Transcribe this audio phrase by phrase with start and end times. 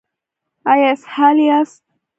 [0.71, 1.83] ایا اسهال یاست؟